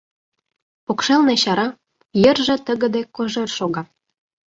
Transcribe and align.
Покшелне 0.85 1.35
чара, 1.43 1.67
йырже 2.21 2.55
тыгыде 2.65 3.01
кожер 3.15 3.49
шога. 3.57 3.83